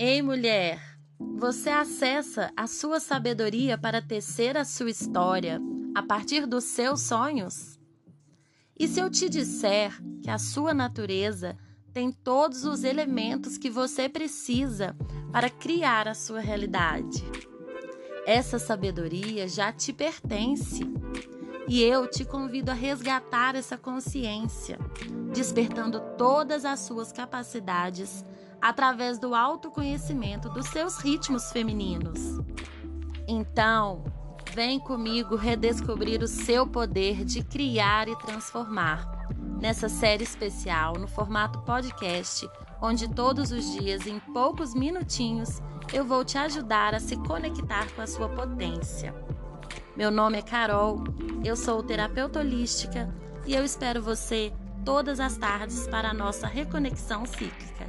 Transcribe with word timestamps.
Ei, 0.00 0.22
mulher, 0.22 0.80
você 1.18 1.70
acessa 1.70 2.52
a 2.56 2.68
sua 2.68 3.00
sabedoria 3.00 3.76
para 3.76 4.00
tecer 4.00 4.56
a 4.56 4.64
sua 4.64 4.90
história 4.90 5.60
a 5.92 6.00
partir 6.00 6.46
dos 6.46 6.62
seus 6.62 7.00
sonhos? 7.00 7.80
E 8.78 8.86
se 8.86 9.00
eu 9.00 9.10
te 9.10 9.28
disser 9.28 9.92
que 10.22 10.30
a 10.30 10.38
sua 10.38 10.72
natureza 10.72 11.58
tem 11.92 12.12
todos 12.12 12.64
os 12.64 12.84
elementos 12.84 13.58
que 13.58 13.68
você 13.68 14.08
precisa 14.08 14.94
para 15.32 15.50
criar 15.50 16.06
a 16.06 16.14
sua 16.14 16.38
realidade? 16.38 17.24
Essa 18.24 18.60
sabedoria 18.60 19.48
já 19.48 19.72
te 19.72 19.92
pertence. 19.92 20.84
E 21.68 21.82
eu 21.82 22.08
te 22.08 22.24
convido 22.24 22.70
a 22.70 22.74
resgatar 22.74 23.54
essa 23.54 23.76
consciência, 23.76 24.78
despertando 25.34 26.00
todas 26.16 26.64
as 26.64 26.80
suas 26.80 27.12
capacidades 27.12 28.24
através 28.60 29.18
do 29.18 29.34
autoconhecimento 29.34 30.48
dos 30.48 30.66
seus 30.68 30.96
ritmos 30.96 31.52
femininos. 31.52 32.40
Então, 33.28 34.02
vem 34.54 34.80
comigo 34.80 35.36
redescobrir 35.36 36.22
o 36.22 36.26
seu 36.26 36.66
poder 36.66 37.22
de 37.22 37.44
criar 37.44 38.08
e 38.08 38.16
transformar 38.16 39.28
nessa 39.60 39.90
série 39.90 40.24
especial 40.24 40.94
no 40.94 41.06
formato 41.06 41.60
podcast, 41.60 42.48
onde 42.80 43.12
todos 43.12 43.52
os 43.52 43.70
dias, 43.72 44.06
em 44.06 44.18
poucos 44.32 44.74
minutinhos, 44.74 45.60
eu 45.92 46.04
vou 46.04 46.24
te 46.24 46.38
ajudar 46.38 46.94
a 46.94 47.00
se 47.00 47.16
conectar 47.16 47.92
com 47.94 48.00
a 48.00 48.06
sua 48.06 48.28
potência. 48.28 49.14
Meu 49.98 50.12
nome 50.12 50.38
é 50.38 50.42
Carol, 50.42 51.02
eu 51.44 51.56
sou 51.56 51.82
terapeuta 51.82 52.38
holística 52.38 53.12
e 53.44 53.52
eu 53.52 53.64
espero 53.64 54.00
você 54.00 54.52
todas 54.84 55.18
as 55.18 55.36
tardes 55.36 55.88
para 55.88 56.10
a 56.10 56.14
nossa 56.14 56.46
reconexão 56.46 57.26
cíclica. 57.26 57.84